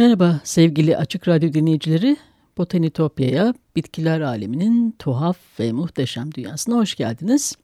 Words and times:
Merhaba 0.00 0.40
sevgili 0.44 0.96
Açık 0.96 1.28
Radyo 1.28 1.52
dinleyicileri. 1.52 2.16
Botanitopya'ya, 2.58 3.54
bitkiler 3.76 4.20
aleminin 4.20 4.94
tuhaf 4.98 5.60
ve 5.60 5.72
muhteşem 5.72 6.34
dünyasına 6.34 6.76
hoş 6.76 6.94
geldiniz. 6.94 7.56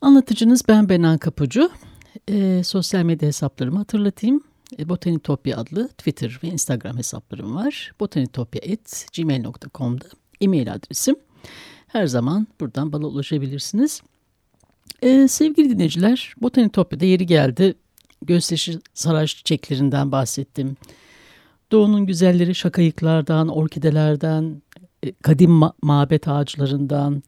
Anlatıcınız 0.00 0.62
ben 0.68 0.88
Benan 0.88 1.18
Kapucu. 1.18 1.70
E, 2.28 2.62
sosyal 2.64 3.02
medya 3.02 3.28
hesaplarımı 3.28 3.78
hatırlatayım. 3.78 4.42
E, 4.78 4.88
Botanitopya 4.88 5.56
adlı 5.56 5.88
Twitter 5.88 6.40
ve 6.42 6.48
Instagram 6.48 6.96
hesaplarım 6.96 7.54
var. 7.54 7.92
botanitopya.gmail.com'da 8.00 10.06
e-mail 10.40 10.72
adresim. 10.72 11.16
Her 11.86 12.06
zaman 12.06 12.46
buradan 12.60 12.92
bana 12.92 13.06
ulaşabilirsiniz. 13.06 14.02
E, 15.02 15.28
sevgili 15.28 15.70
dinleyiciler, 15.70 16.34
Botanitopya'da 16.42 17.04
yeri 17.04 17.26
geldi 17.26 17.74
gösterişi 18.22 18.78
saraç 18.94 19.36
çiçeklerinden 19.36 20.12
bahsettim. 20.12 20.76
Doğunun 21.72 22.06
güzelleri 22.06 22.54
şakayıklardan, 22.54 23.48
orkidelerden, 23.48 24.62
e, 25.02 25.12
kadim 25.12 25.50
ma 25.50 25.72
mabet 25.82 26.28
ağaçlarından, 26.28 27.22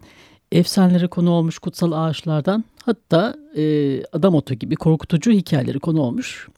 efsanelere 0.52 1.06
konu 1.06 1.30
olmuş 1.30 1.58
kutsal 1.58 1.92
ağaçlardan 1.92 2.64
hatta 2.84 3.36
e, 3.56 4.04
adam 4.12 4.34
otu 4.34 4.54
gibi 4.54 4.76
korkutucu 4.76 5.30
hikayeleri 5.30 5.78
konu 5.78 6.00
olmuş 6.00 6.48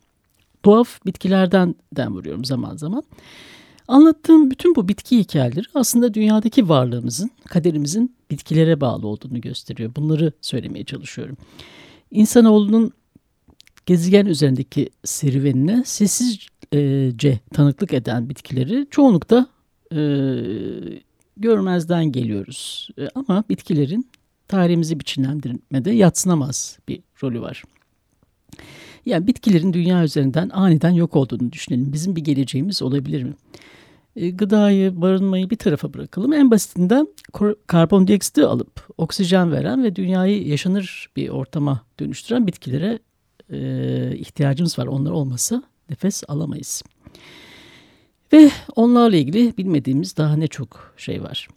tuhaf 0.65 1.07
bitkilerden 1.07 1.75
den 1.97 2.15
vuruyorum 2.15 2.45
zaman 2.45 2.77
zaman. 2.77 3.03
Anlattığım 3.89 4.51
bütün 4.51 4.75
bu 4.75 4.89
bitki 4.89 5.19
hikayeleri 5.19 5.67
aslında 5.75 6.15
dünyadaki 6.15 6.69
varlığımızın, 6.69 7.31
kaderimizin 7.49 8.17
bitkilere 8.31 8.81
bağlı 8.81 9.07
olduğunu 9.07 9.41
gösteriyor. 9.41 9.93
Bunları 9.97 10.33
söylemeye 10.41 10.85
çalışıyorum. 10.85 11.37
İnsanoğlunun 12.11 12.93
gezegen 13.87 14.27
üzerindeki 14.27 14.91
serüvenine 15.05 15.83
sessizce 15.85 17.41
tanıklık 17.53 17.93
eden 17.93 18.29
bitkileri 18.29 18.87
çoğunlukta 18.91 19.47
e, 19.93 19.99
görmezden 21.37 22.13
geliyoruz. 22.13 22.89
E, 22.99 23.09
ama 23.15 23.45
bitkilerin 23.49 24.11
tarihimizi 24.49 25.01
biçimlendirmede 25.01 25.91
yatsınamaz 25.91 26.79
bir 26.89 27.01
rolü 27.23 27.41
var. 27.41 27.63
Yani 29.07 29.27
bitkilerin 29.27 29.73
dünya 29.73 30.05
üzerinden 30.05 30.51
aniden 30.53 30.91
yok 30.91 31.17
olduğunu 31.17 31.53
düşünelim. 31.53 31.93
Bizim 31.93 32.17
bir 32.17 32.25
geleceğimiz 32.25 32.83
olabilir 32.83 33.23
mi? 33.23 33.35
E, 34.17 34.31
gıdayı, 34.31 35.01
barınmayı 35.01 35.51
bir 35.51 35.57
tarafa 35.57 35.95
bırakalım. 35.95 36.33
En 36.33 36.51
basitinden 36.51 37.09
karbondioksiti 37.67 38.47
alıp 38.47 38.89
oksijen 38.99 39.53
veren 39.53 39.85
ve 39.85 39.97
dünyayı 39.97 40.49
yaşanır 40.49 41.11
bir 41.17 41.29
ortama 41.29 41.83
dönüştüren 42.01 42.47
bitkilere 42.47 42.99
e, 43.51 44.17
ihtiyacımız 44.17 44.79
var. 44.79 44.87
Onlar 44.87 45.11
olmasa 45.11 45.63
nefes 45.91 46.23
alamayız. 46.29 46.83
Ve 48.33 48.51
onlarla 48.77 49.17
ilgili 49.17 49.57
bilmediğimiz 49.57 50.17
daha 50.17 50.37
ne 50.37 50.47
çok 50.47 50.95
şey 50.97 51.23
var. 51.23 51.49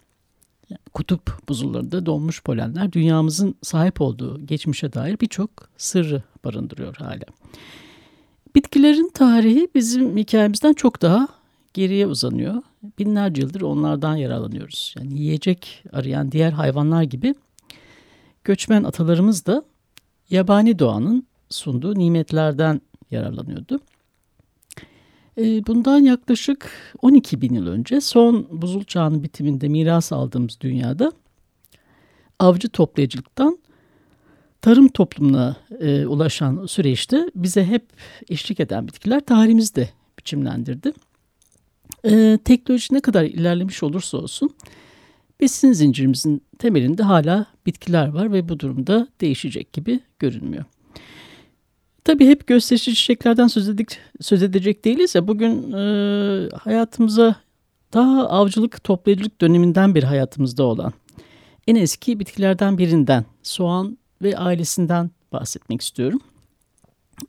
Kutup 0.94 1.48
buzullarında 1.48 2.06
donmuş 2.06 2.42
polenler 2.42 2.92
dünyamızın 2.92 3.54
sahip 3.62 4.00
olduğu 4.00 4.46
geçmişe 4.46 4.92
dair 4.92 5.20
birçok 5.20 5.50
sırrı 5.76 6.22
barındırıyor 6.44 6.96
hala. 6.96 7.24
Bitkilerin 8.54 9.10
tarihi 9.14 9.68
bizim 9.74 10.16
hikayemizden 10.16 10.72
çok 10.72 11.02
daha 11.02 11.28
geriye 11.74 12.06
uzanıyor. 12.06 12.62
Binlerce 12.98 13.42
yıldır 13.42 13.60
onlardan 13.60 14.16
yararlanıyoruz. 14.16 14.94
Yani 14.98 15.20
yiyecek 15.20 15.84
arayan 15.92 16.32
diğer 16.32 16.52
hayvanlar 16.52 17.02
gibi 17.02 17.34
göçmen 18.44 18.84
atalarımız 18.84 19.46
da 19.46 19.62
yabani 20.30 20.78
doğanın 20.78 21.26
sunduğu 21.50 21.98
nimetlerden 21.98 22.80
yararlanıyordu. 23.10 23.80
Ee, 25.38 25.66
bundan 25.66 25.98
yaklaşık 25.98 26.70
12 27.02 27.40
bin 27.40 27.54
yıl 27.54 27.66
önce 27.66 28.00
son 28.00 28.48
buzul 28.50 28.84
çağının 28.84 29.22
bitiminde 29.22 29.68
miras 29.68 30.12
aldığımız 30.12 30.60
dünyada 30.60 31.12
avcı 32.38 32.68
toplayıcılıktan 32.68 33.58
tarım 34.60 34.88
toplumuna 34.88 35.56
e, 35.80 36.06
ulaşan 36.06 36.66
süreçte 36.66 37.30
bize 37.34 37.64
hep 37.64 37.86
eşlik 38.28 38.60
eden 38.60 38.86
bitkiler 38.86 39.20
tarihimizde 39.20 39.90
biçimlendirdi. 40.18 40.92
E, 42.04 42.38
teknoloji 42.44 42.94
ne 42.94 43.00
kadar 43.00 43.24
ilerlemiş 43.24 43.82
olursa 43.82 44.18
olsun 44.18 44.50
besin 45.40 45.72
zincirimizin 45.72 46.42
temelinde 46.58 47.02
hala 47.02 47.46
bitkiler 47.66 48.08
var 48.08 48.32
ve 48.32 48.48
bu 48.48 48.60
durumda 48.60 49.08
değişecek 49.20 49.72
gibi 49.72 50.00
görünmüyor. 50.18 50.64
Tabii 52.08 52.26
hep 52.26 52.46
gösterişli 52.46 52.94
çiçeklerden 52.94 53.46
söz, 53.46 53.68
edik, 53.68 53.98
söz 54.20 54.42
edecek 54.42 54.84
değiliz 54.84 55.14
ya. 55.14 55.28
Bugün 55.28 55.72
e, 55.72 56.48
hayatımıza 56.56 57.36
daha 57.92 58.28
avcılık, 58.28 58.84
toplayıcılık 58.84 59.40
döneminden 59.40 59.94
bir 59.94 60.02
hayatımızda 60.02 60.64
olan 60.64 60.92
en 61.66 61.74
eski 61.74 62.20
bitkilerden 62.20 62.78
birinden 62.78 63.24
soğan 63.42 63.98
ve 64.22 64.38
ailesinden 64.38 65.10
bahsetmek 65.32 65.80
istiyorum. 65.80 66.20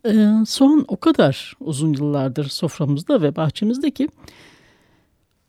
E, 0.06 0.28
soğan 0.48 0.86
o 0.88 0.98
kadar 0.98 1.54
uzun 1.60 1.94
yıllardır 1.94 2.50
soframızda 2.50 3.22
ve 3.22 3.36
bahçemizde 3.36 3.92
ki 3.92 4.10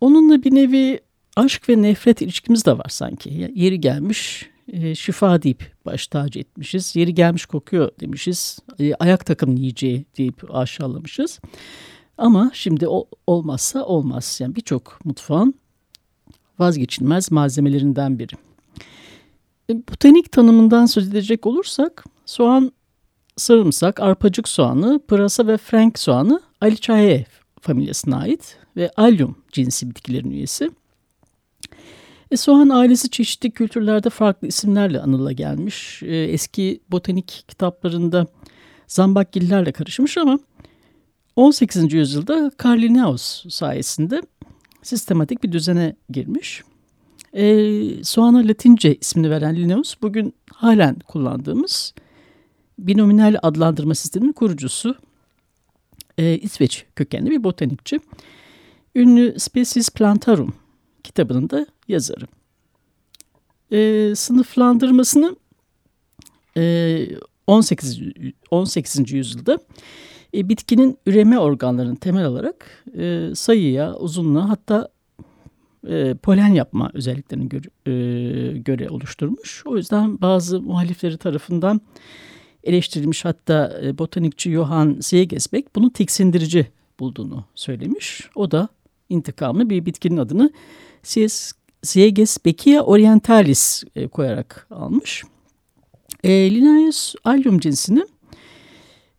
onunla 0.00 0.42
bir 0.42 0.54
nevi 0.54 1.00
aşk 1.36 1.69
ve 1.69 1.82
nefret 1.82 2.22
ilişkimiz 2.22 2.66
de 2.66 2.78
var 2.78 2.88
sanki. 2.88 3.52
Yeri 3.54 3.80
gelmiş 3.80 4.50
e, 4.72 4.94
şifa 4.94 5.42
deyip 5.42 5.72
baş 5.90 6.06
tacı 6.06 6.38
etmişiz. 6.38 6.96
Yeri 6.96 7.14
gelmiş 7.14 7.46
kokuyor 7.46 7.90
demişiz. 8.00 8.58
E, 8.78 8.94
ayak 8.94 9.26
takım 9.26 9.56
yiyeceği 9.56 10.04
deyip 10.18 10.54
aşağılamışız. 10.54 11.40
Ama 12.18 12.50
şimdi 12.54 12.88
o, 12.88 13.06
olmazsa 13.26 13.84
olmaz. 13.84 14.38
Yani 14.40 14.56
birçok 14.56 14.98
mutfağın 15.04 15.54
vazgeçilmez 16.58 17.32
malzemelerinden 17.32 18.18
biri. 18.18 18.32
E, 19.70 19.74
botanik 19.74 20.32
tanımından 20.32 20.86
söz 20.86 21.08
edecek 21.08 21.46
olursak 21.46 22.04
soğan, 22.26 22.72
sarımsak, 23.36 24.00
arpacık 24.00 24.48
soğanı, 24.48 25.00
pırasa 25.08 25.46
ve 25.46 25.56
frank 25.56 25.98
soğanı 25.98 26.40
Alicaceae 26.60 27.26
familyasına 27.60 28.18
ait 28.18 28.56
ve 28.76 28.90
Allium 28.96 29.36
cinsi 29.52 29.90
bitkilerin 29.90 30.30
üyesi. 30.30 30.70
E, 32.30 32.36
soğan 32.36 32.68
ailesi 32.68 33.10
çeşitli 33.10 33.50
kültürlerde 33.50 34.10
farklı 34.10 34.48
isimlerle 34.48 35.00
anıla 35.00 35.32
gelmiş. 35.32 36.02
E, 36.02 36.16
eski 36.16 36.81
botanik 36.90 37.44
kitaplarında 37.49 38.26
zambakgillerle 38.87 39.72
karışmış 39.72 40.19
ama 40.19 40.38
18. 41.37 41.93
yüzyılda 41.93 42.50
Karl 42.56 42.82
Linnaeus 42.82 43.55
sayesinde 43.55 44.22
sistematik 44.82 45.43
bir 45.43 45.52
düzene 45.52 45.96
girmiş. 46.10 46.62
E, 47.32 47.44
soğana 48.05 48.49
Latince 48.49 48.94
ismini 48.94 49.31
veren 49.31 49.56
Linnaeus 49.56 49.94
bugün 50.02 50.34
halen 50.55 50.99
kullandığımız 50.99 51.94
binominal 52.78 53.37
adlandırma 53.43 53.94
sisteminin 53.94 54.32
kurucusu. 54.32 54.96
E, 56.19 56.38
İsveç 56.38 56.84
kökenli 56.96 57.31
bir 57.31 57.44
botanikçi. 57.44 58.00
Ünlü 58.94 59.34
Species 59.38 59.88
Plantarum 59.90 60.55
kitabının 61.10 61.50
da 61.50 61.66
yazarı. 61.88 62.26
E, 63.72 64.12
sınıflandırmasını 64.14 65.36
e, 66.56 67.06
18. 67.46 68.00
18. 68.50 69.12
yüzyılda 69.12 69.58
e, 70.34 70.48
bitkinin 70.48 70.98
üreme 71.06 71.38
organlarını 71.38 71.96
temel 71.96 72.24
alarak 72.24 72.84
e, 72.98 73.30
sayıya, 73.34 73.94
uzunluğa 73.94 74.48
hatta 74.48 74.88
e, 75.88 76.14
polen 76.14 76.48
yapma 76.48 76.90
özelliklerini 76.94 77.48
gö 77.48 77.58
e, 77.58 78.58
göre 78.58 78.90
oluşturmuş. 78.90 79.62
O 79.66 79.76
yüzden 79.76 80.20
bazı 80.20 80.60
muhalifleri 80.60 81.16
tarafından 81.16 81.80
eleştirilmiş 82.64 83.24
hatta 83.24 83.80
e, 83.84 83.98
botanikçi 83.98 84.52
Johann 84.52 85.00
Seegesbeck 85.00 85.76
bunu 85.76 85.92
tiksindirici 85.92 86.66
bulduğunu 87.00 87.44
söylemiş. 87.54 88.28
O 88.34 88.50
da 88.50 88.68
intikamını 89.10 89.70
bir 89.70 89.86
bitkinin 89.86 90.16
adını 90.16 90.50
Sieges 91.82 92.38
Beckia 92.44 92.82
orientalis 92.82 93.84
e, 93.96 94.08
koyarak 94.08 94.66
almış. 94.70 95.24
E, 96.24 96.54
Linnaeus 96.54 97.14
allium 97.24 97.58
cinsini 97.58 98.06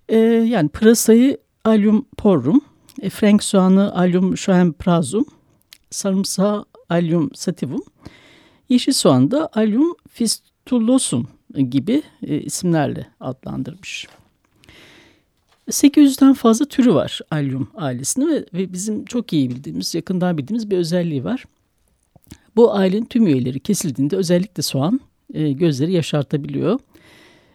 e, 0.09 0.17
yani 0.17 0.69
pırasayı 0.69 1.37
allium 1.65 2.05
porrum, 2.17 2.61
e, 3.01 3.09
frank 3.09 3.43
soğanı 3.43 3.95
allium 3.95 4.37
schoenprazum, 4.37 5.25
sarımsağı 5.89 6.65
allium 6.89 7.29
sativum, 7.33 7.83
yeşil 8.69 8.93
soğan 8.93 9.31
da 9.31 9.49
allium 9.53 9.95
fistulosum 10.09 11.27
gibi 11.69 12.03
e, 12.23 12.39
isimlerle 12.41 13.07
adlandırmış. 13.19 14.07
800'den 15.69 16.33
fazla 16.33 16.65
türü 16.65 16.93
var 16.93 17.19
allium 17.31 17.69
ailesinin 17.75 18.29
ve, 18.29 18.45
ve 18.53 18.73
bizim 18.73 19.05
çok 19.05 19.33
iyi 19.33 19.49
bildiğimiz, 19.49 19.95
yakından 19.95 20.37
bildiğimiz 20.37 20.71
bir 20.71 20.77
özelliği 20.77 21.23
var. 21.23 21.45
Bu 22.55 22.73
ailenin 22.73 23.05
tüm 23.05 23.27
üyeleri 23.27 23.59
kesildiğinde 23.59 24.15
özellikle 24.15 24.63
soğan 24.63 24.99
e, 25.33 25.51
gözleri 25.51 25.91
yaşartabiliyor. 25.91 26.79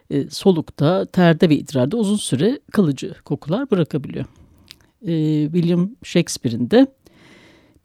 E, 0.09 0.29
solukta, 0.29 1.05
terde 1.05 1.49
ve 1.49 1.55
idrarda 1.55 1.97
uzun 1.97 2.15
süre 2.15 2.59
kalıcı 2.71 3.13
kokular 3.25 3.71
bırakabiliyor. 3.71 4.25
E, 5.01 5.43
William 5.43 5.91
Shakespeare'in 6.03 6.71
de 6.71 6.87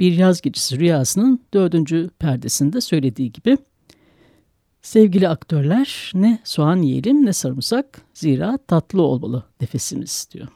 Bir 0.01 0.13
Yaz 0.13 0.41
Gecesi 0.41 0.79
Rüyası'nın 0.79 1.41
dördüncü 1.55 2.11
perdesinde 2.19 2.81
söylediği 2.81 3.33
gibi 3.33 3.59
Sevgili 4.83 5.29
aktörler 5.29 6.11
ne 6.15 6.39
soğan 6.45 6.83
yiyelim 6.83 7.27
ne 7.27 7.33
sarımsak 7.33 8.01
zira 8.15 8.59
tatlı 8.59 9.03
olmalı 9.03 9.45
nefesimiz 9.61 10.29
diyor. 10.33 10.49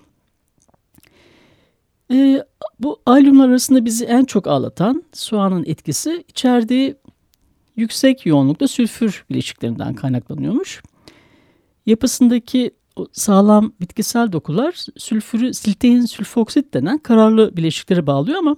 E, 2.13 2.45
bu 2.81 3.01
albümler 3.07 3.49
arasında 3.49 3.85
bizi 3.85 4.05
en 4.05 4.25
çok 4.25 4.47
ağlatan 4.47 5.05
soğanın 5.13 5.65
etkisi 5.67 6.25
içerdiği 6.29 6.97
yüksek 7.77 8.27
yoğunlukta 8.27 8.69
sülfür 8.69 9.25
bileşiklerinden 9.31 9.95
kaynaklanıyormuş. 9.95 10.83
Yapısındaki 11.87 12.71
sağlam 13.13 13.73
bitkisel 13.81 14.33
dokular 14.33 14.87
sülfürü 14.97 15.55
siltein 15.55 16.01
sülfoksit 16.01 16.75
denen 16.75 16.99
kararlı 16.99 17.57
bileşiklere 17.57 18.07
bağlıyor 18.07 18.39
ama 18.39 18.57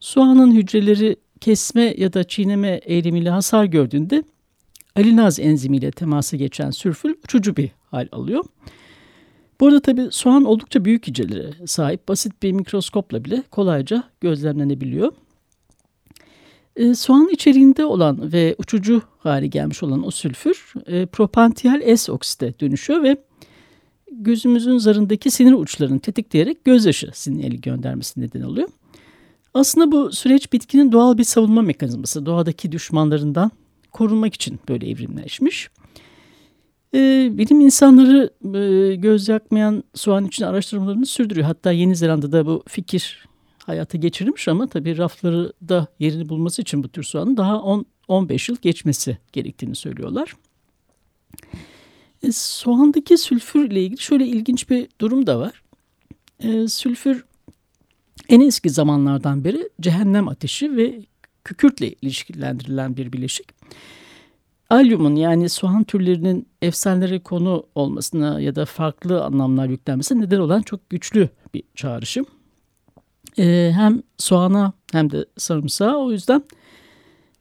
soğanın 0.00 0.54
hücreleri 0.54 1.16
kesme 1.40 1.94
ya 1.96 2.12
da 2.12 2.24
çiğneme 2.24 2.80
eğilimiyle 2.84 3.30
hasar 3.30 3.64
gördüğünde 3.64 4.22
alinaz 4.96 5.40
enzimiyle 5.40 5.90
temasa 5.90 6.36
geçen 6.36 6.70
sülfür 6.70 7.16
uçucu 7.24 7.56
bir 7.56 7.70
hal 7.90 8.08
alıyor. 8.12 8.44
Bu 9.60 9.66
arada 9.66 9.80
tabii 9.80 10.08
soğan 10.10 10.44
oldukça 10.44 10.84
büyük 10.84 11.06
hücrelere 11.06 11.66
sahip. 11.66 12.08
Basit 12.08 12.42
bir 12.42 12.52
mikroskopla 12.52 13.24
bile 13.24 13.42
kolayca 13.50 14.04
gözlemlenebiliyor. 14.20 15.12
E, 16.76 16.94
soğan 16.94 17.28
içeriğinde 17.28 17.84
olan 17.84 18.32
ve 18.32 18.54
uçucu 18.58 19.02
hale 19.18 19.46
gelmiş 19.46 19.82
olan 19.82 20.06
o 20.06 20.10
sülfür 20.10 20.72
e, 20.86 21.06
propantiyal 21.06 21.96
S 21.96 22.12
oksite 22.12 22.54
dönüşüyor 22.60 23.02
ve 23.02 23.16
gözümüzün 24.12 24.78
zarındaki 24.78 25.30
sinir 25.30 25.52
uçlarını 25.52 26.00
tetikleyerek 26.00 26.64
gözyaşı 26.64 27.10
sinyali 27.14 27.60
göndermesi 27.60 28.20
neden 28.20 28.42
oluyor. 28.42 28.68
Aslında 29.54 29.92
bu 29.92 30.12
süreç 30.12 30.52
bitkinin 30.52 30.92
doğal 30.92 31.18
bir 31.18 31.24
savunma 31.24 31.62
mekanizması. 31.62 32.26
Doğadaki 32.26 32.72
düşmanlarından 32.72 33.50
korunmak 33.94 34.34
için 34.34 34.60
böyle 34.68 34.90
evrimleşmiş. 34.90 35.68
E, 36.94 37.30
bilim 37.32 37.60
insanları 37.60 38.30
e, 38.58 38.94
göz 38.94 39.28
yakmayan 39.28 39.84
soğan 39.94 40.26
için 40.26 40.44
araştırmalarını 40.44 41.06
sürdürüyor. 41.06 41.46
Hatta 41.46 41.72
Yeni 41.72 41.96
Zelanda'da 41.96 42.46
bu 42.46 42.62
fikir 42.68 43.26
hayata 43.58 43.98
geçirilmiş 43.98 44.48
ama 44.48 44.66
tabii 44.66 44.98
rafları 44.98 45.52
da 45.68 45.86
yerini 45.98 46.28
bulması 46.28 46.62
için 46.62 46.82
bu 46.82 46.88
tür 46.88 47.02
soğanın 47.02 47.36
daha 47.36 47.62
10 47.62 47.86
15 48.08 48.48
yıl 48.48 48.56
geçmesi 48.56 49.18
gerektiğini 49.32 49.74
söylüyorlar. 49.74 50.34
E, 52.22 52.32
soğandaki 52.32 53.18
sülfür 53.18 53.70
ile 53.70 53.82
ilgili 53.82 54.00
şöyle 54.00 54.26
ilginç 54.26 54.70
bir 54.70 54.88
durum 55.00 55.26
da 55.26 55.38
var. 55.38 55.62
E, 56.40 56.68
sülfür 56.68 57.24
en 58.28 58.40
eski 58.40 58.70
zamanlardan 58.70 59.44
beri 59.44 59.68
cehennem 59.80 60.28
ateşi 60.28 60.76
ve 60.76 61.00
kükürtle 61.44 61.94
ilişkilendirilen 62.02 62.96
bir 62.96 63.12
bileşik. 63.12 63.63
Alyumun 64.70 65.16
yani 65.16 65.48
soğan 65.48 65.84
türlerinin 65.84 66.48
efsanelere 66.62 67.18
konu 67.18 67.66
olmasına 67.74 68.40
ya 68.40 68.54
da 68.54 68.64
farklı 68.64 69.24
anlamlar 69.24 69.68
yüklenmesine 69.68 70.20
neden 70.20 70.38
olan 70.38 70.62
çok 70.62 70.90
güçlü 70.90 71.28
bir 71.54 71.62
çağrışım. 71.74 72.26
Ee, 73.38 73.72
hem 73.74 74.02
soğana 74.18 74.72
hem 74.92 75.10
de 75.10 75.24
sarımsağa 75.38 75.96
o 75.96 76.12
yüzden 76.12 76.44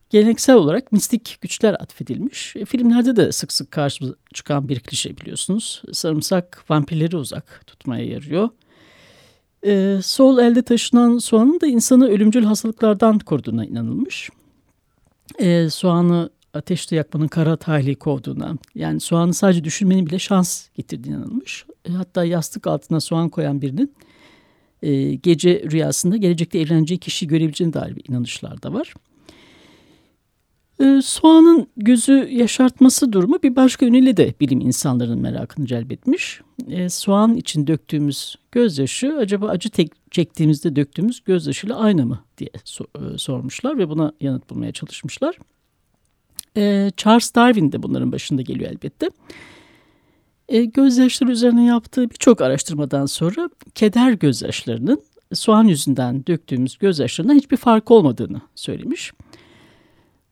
geleneksel 0.09 0.55
olarak 0.55 0.91
mistik 0.91 1.37
güçler 1.41 1.73
atfedilmiş. 1.73 2.55
E, 2.55 2.65
filmlerde 2.65 3.15
de 3.15 3.31
sık 3.31 3.53
sık 3.53 3.71
karşımıza 3.71 4.15
çıkan 4.33 4.69
bir 4.69 4.79
klişe 4.79 5.17
biliyorsunuz. 5.17 5.81
Sarımsak 5.91 6.65
vampirleri 6.69 7.17
uzak 7.17 7.63
tutmaya 7.67 8.05
yarıyor. 8.05 8.49
Ee, 9.65 9.99
sol 10.03 10.37
elde 10.37 10.61
taşınan 10.61 11.17
soğanın 11.17 11.61
da 11.61 11.67
insanı 11.67 12.07
ölümcül 12.07 12.43
hastalıklardan 12.43 13.19
koruduğuna 13.19 13.65
inanılmış. 13.65 14.29
Ee, 15.39 15.69
soğanı 15.69 16.29
ateşte 16.53 16.95
yakmanın 16.95 17.27
kara 17.27 17.55
tahliği 17.55 17.95
kovduğuna 17.95 18.57
yani 18.75 18.99
soğanı 18.99 19.33
sadece 19.33 19.63
düşünmenin 19.63 20.05
bile 20.05 20.19
şans 20.19 20.69
getirdiğine 20.75 21.17
inanılmış. 21.17 21.65
E, 21.89 21.91
hatta 21.91 22.25
yastık 22.25 22.67
altına 22.67 22.99
soğan 22.99 23.29
koyan 23.29 23.61
birinin 23.61 23.93
e, 24.81 25.15
gece 25.15 25.63
rüyasında 25.71 26.17
gelecekte 26.17 26.59
evleneceği 26.59 26.97
kişiyi 26.97 27.27
görebileceğine 27.27 27.73
dair 27.73 27.95
bir 27.95 28.09
inanışlar 28.09 28.63
da 28.63 28.73
var. 28.73 28.93
E, 30.79 31.01
soğanın 31.03 31.67
gözü 31.77 32.27
yaşartması 32.31 33.13
durumu 33.13 33.39
bir 33.43 33.55
başka 33.55 33.85
yönüyle 33.85 34.17
de 34.17 34.33
bilim 34.39 34.61
insanlarının 34.61 35.19
merakını 35.19 35.65
celbetmiş. 35.65 36.41
E, 36.67 36.89
soğan 36.89 37.35
için 37.35 37.67
döktüğümüz 37.67 38.35
gözyaşı 38.51 39.17
acaba 39.17 39.47
acı 39.47 39.69
tek, 39.69 40.11
çektiğimizde 40.11 40.75
döktüğümüz 40.75 41.23
gözyaşıyla 41.23 41.75
aynı 41.75 42.05
mı 42.05 42.19
diye 42.37 42.49
so, 42.63 42.85
e, 42.95 43.17
sormuşlar 43.17 43.77
ve 43.77 43.89
buna 43.89 44.13
yanıt 44.21 44.49
bulmaya 44.49 44.71
çalışmışlar. 44.71 45.37
E, 46.57 46.91
Charles 46.97 47.35
Darwin 47.35 47.71
de 47.71 47.83
bunların 47.83 48.11
başında 48.11 48.41
geliyor 48.41 48.71
elbette. 48.71 49.09
E, 50.49 50.65
gözyaşları 50.65 51.31
üzerine 51.31 51.65
yaptığı 51.65 52.09
birçok 52.09 52.41
araştırmadan 52.41 53.05
sonra 53.05 53.49
keder 53.75 54.11
gözyaşlarının 54.11 55.01
soğan 55.33 55.63
yüzünden 55.63 56.25
döktüğümüz 56.27 56.77
gözyaşlarından 56.77 57.35
hiçbir 57.35 57.57
fark 57.57 57.91
olmadığını 57.91 58.41
söylemiş. 58.55 59.11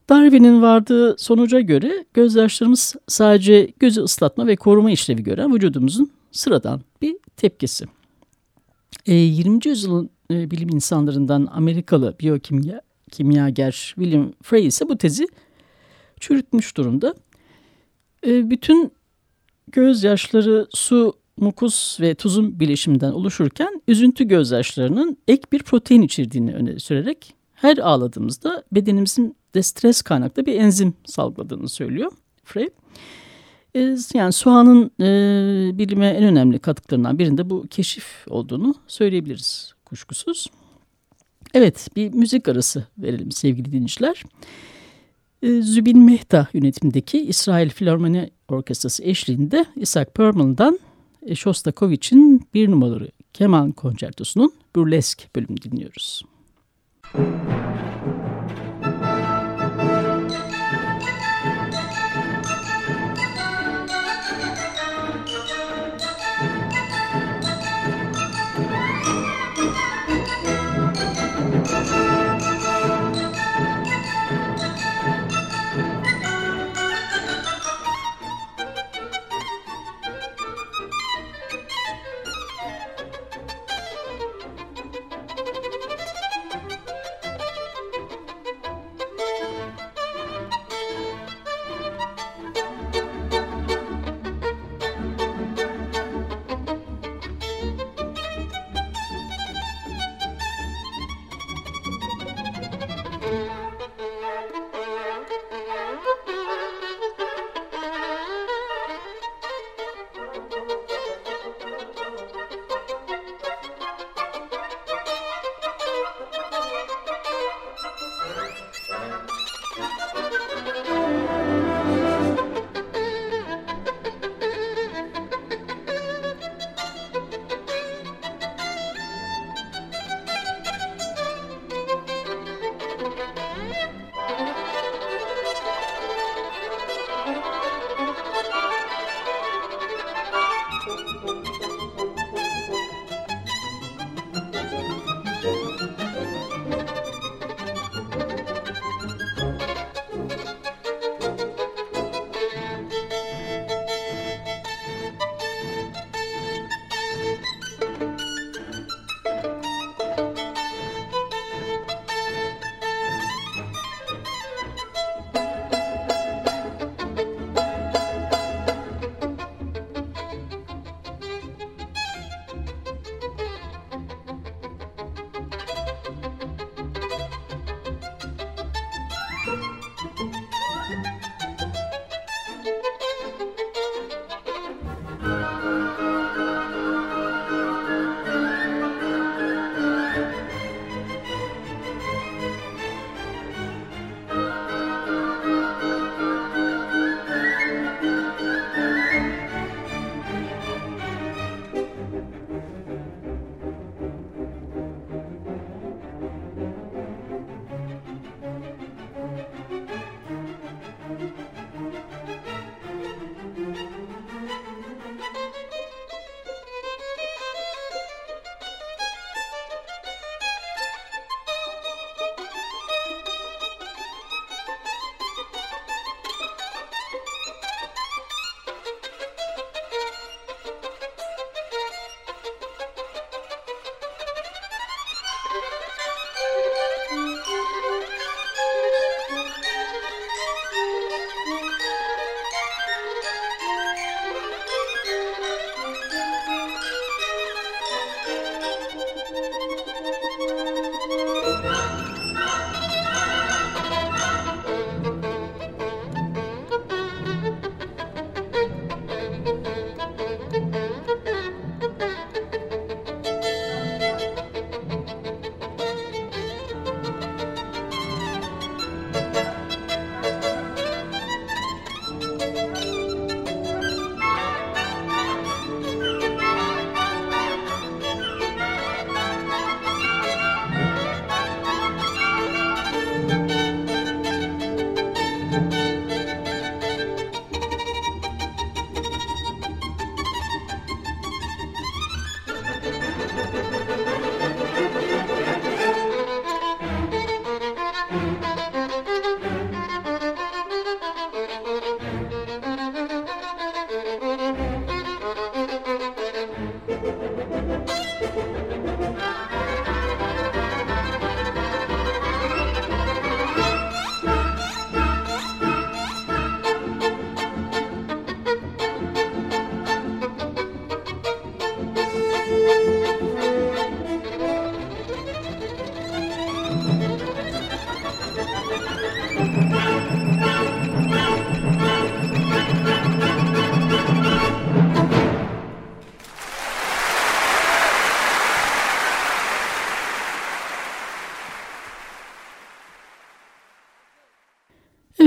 Darwin'in 0.09 0.61
vardığı 0.61 1.15
sonuca 1.17 1.59
göre 1.59 2.05
gözyaşlarımız 2.13 2.95
sadece 3.07 3.73
gözü 3.79 4.01
ıslatma 4.01 4.47
ve 4.47 4.55
koruma 4.55 4.91
işlevi 4.91 5.23
gören 5.23 5.53
vücudumuzun 5.53 6.11
sıradan 6.31 6.81
bir 7.01 7.15
tepkisi. 7.37 7.85
E, 9.05 9.13
20. 9.13 9.59
yüzyılın 9.65 10.09
e, 10.31 10.51
bilim 10.51 10.69
insanlarından 10.69 11.47
Amerikalı 11.51 12.15
biyokimya 12.19 12.81
kimyager 13.11 13.93
William 13.95 14.31
Frey 14.43 14.65
ise 14.65 14.89
bu 14.89 14.97
tezi 14.97 15.27
çürütmüş 16.21 16.77
durumda. 16.77 17.15
E, 18.27 18.49
bütün 18.49 18.91
gözyaşları 19.71 20.67
su, 20.69 21.13
mukus 21.37 21.99
ve 21.99 22.15
tuzun 22.15 22.59
bileşiminden 22.59 23.11
oluşurken 23.11 23.81
üzüntü 23.87 24.23
gözyaşlarının 24.23 25.17
ek 25.27 25.43
bir 25.51 25.63
protein 25.63 26.01
içerdiğini 26.01 26.53
öne 26.53 26.79
sürerek 26.79 27.35
her 27.53 27.77
ağladığımızda 27.77 28.63
bedenimizin 28.71 29.35
de 29.55 29.63
stres 29.63 30.01
kaynaklı 30.01 30.45
bir 30.45 30.55
enzim 30.55 30.93
salgıladığını 31.05 31.69
söylüyor 31.69 32.11
Frey. 32.43 32.69
E, 33.75 33.97
yani 34.13 34.33
soğanın 34.33 34.91
e, 34.99 35.77
bilime 35.77 36.07
en 36.07 36.23
önemli 36.23 36.59
katkılarından 36.59 37.19
birinde 37.19 37.49
bu 37.49 37.67
keşif 37.69 38.25
olduğunu 38.27 38.75
söyleyebiliriz 38.87 39.73
kuşkusuz. 39.85 40.47
Evet 41.53 41.89
bir 41.95 42.13
müzik 42.13 42.47
arası 42.47 42.87
verelim 42.97 43.31
sevgili 43.31 43.71
dinleyiciler. 43.71 44.23
Ee, 45.43 45.61
Zübin 45.61 45.99
Mehta 45.99 46.47
yönetimindeki 46.53 47.21
İsrail 47.21 47.69
Filarmoni 47.69 48.29
Orkestrası 48.49 49.03
eşliğinde 49.03 49.65
Isaac 49.75 50.11
Perlman'dan 50.15 50.79
e, 51.25 51.35
Shostakovich'in 51.35 52.47
bir 52.53 52.71
numaralı 52.71 53.07
keman 53.33 53.71
konçertosunun 53.71 54.53
burlesk 54.75 55.35
bölümünü 55.35 55.61
dinliyoruz. 55.61 56.21
Müzik 57.17 57.90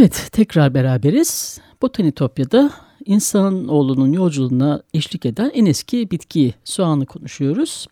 Evet, 0.05 0.29
tekrar 0.33 0.75
beraberiz. 0.75 1.61
Botanitopya'da 1.83 2.71
insanoğlunun 3.05 4.13
yolculuğuna 4.13 4.83
eşlik 4.95 5.27
eden 5.27 5.51
en 5.55 5.67
eski 5.67 6.11
bitki 6.11 6.55
soğanı 6.65 7.07
konuşuyoruz. 7.07 7.87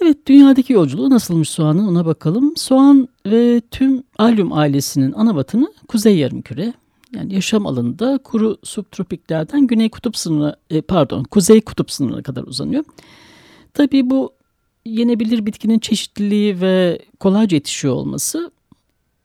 Evet, 0.00 0.26
dünyadaki 0.26 0.72
yolculuğu 0.72 1.10
nasılmış 1.10 1.50
soğanın 1.50 1.88
ona 1.88 2.06
bakalım. 2.06 2.56
Soğan 2.56 3.08
ve 3.26 3.62
tüm 3.70 4.02
Allium 4.18 4.52
ailesinin 4.52 5.12
ana 5.12 5.36
vatanı 5.36 5.72
Kuzey 5.88 6.18
Yarımküre. 6.18 6.72
Yani 7.14 7.34
yaşam 7.34 7.66
alanında 7.66 8.18
kuru 8.18 8.56
subtropiklerden 8.62 9.66
Güney 9.66 9.88
Kutup 9.90 10.16
sınırına, 10.16 10.56
e, 10.70 10.80
pardon, 10.80 11.24
Kuzey 11.24 11.60
Kutup 11.60 11.90
sınırına 11.90 12.22
kadar 12.22 12.42
uzanıyor. 12.42 12.84
Tabii 13.74 14.10
bu 14.10 14.32
yenebilir 14.86 15.46
bitkinin 15.46 15.78
çeşitliliği 15.78 16.60
ve 16.60 16.98
kolayca 17.20 17.54
yetişiyor 17.54 17.94
olması 17.94 18.50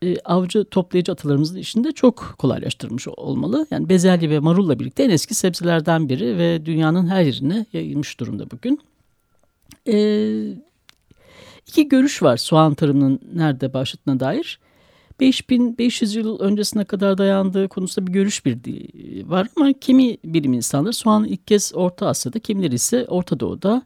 e, 0.03 0.17
avcı 0.25 0.65
toplayıcı 0.65 1.11
atalarımızın 1.11 1.57
işinde 1.57 1.91
çok 1.91 2.35
kolaylaştırmış 2.37 3.07
olmalı. 3.07 3.67
Yani 3.71 3.89
bezelye 3.89 4.29
ve 4.29 4.39
marulla 4.39 4.79
birlikte 4.79 5.03
en 5.03 5.09
eski 5.09 5.35
sebzelerden 5.35 6.09
biri 6.09 6.37
ve 6.37 6.65
dünyanın 6.65 7.07
her 7.07 7.23
yerine 7.23 7.65
yayılmış 7.73 8.19
durumda 8.19 8.51
bugün. 8.51 8.79
E, 9.87 9.95
iki 11.67 11.89
görüş 11.89 12.23
var 12.23 12.37
soğan 12.37 12.73
tarımının 12.73 13.19
nerede 13.33 13.73
başladığına 13.73 14.19
dair. 14.19 14.59
5500 15.19 16.15
yıl 16.15 16.39
öncesine 16.39 16.85
kadar 16.85 17.17
dayandığı 17.17 17.67
konusunda 17.67 18.07
bir 18.07 18.13
görüş 18.13 18.45
bir 18.45 18.57
var 19.29 19.47
ama 19.55 19.73
kimi 19.73 20.17
bilim 20.25 20.53
insanları 20.53 20.93
soğanı 20.93 21.27
ilk 21.27 21.47
kez 21.47 21.71
Orta 21.75 22.07
Asya'da, 22.07 22.39
kimileri 22.39 22.75
ise 22.75 23.05
Orta 23.05 23.39
Doğu'da, 23.39 23.83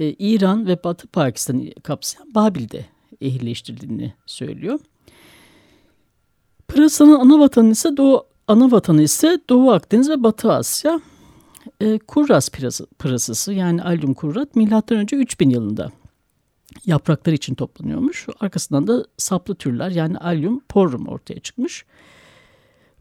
e, 0.00 0.10
İran 0.12 0.66
ve 0.66 0.84
Batı 0.84 1.08
Pakistan'ı 1.08 1.70
kapsayan 1.82 2.34
Babil'de 2.34 2.84
ehilleştirildiğini 3.20 4.12
söylüyor. 4.26 4.80
Pırasanın 6.68 7.20
ana 7.20 7.40
vatanı 7.40 7.70
ise 7.70 7.96
Doğu 7.96 8.26
ana 8.48 8.70
vatanı 8.70 9.02
ise 9.02 9.40
Doğu 9.48 9.72
Akdeniz 9.72 10.10
ve 10.10 10.22
Batı 10.22 10.52
Asya. 10.52 11.00
E, 11.80 11.98
kurras 11.98 12.50
pırasası 12.98 13.52
yani 13.52 13.82
Allium 13.82 14.14
kurrat 14.14 14.56
milattan 14.56 14.98
önce 14.98 15.16
3000 15.16 15.50
yılında 15.50 15.92
yaprakları 16.86 17.34
için 17.34 17.54
toplanıyormuş. 17.54 18.26
Arkasından 18.40 18.86
da 18.86 19.04
saplı 19.16 19.54
türler 19.54 19.90
yani 19.90 20.18
Allium 20.18 20.60
porrum 20.68 21.06
ortaya 21.06 21.40
çıkmış. 21.40 21.84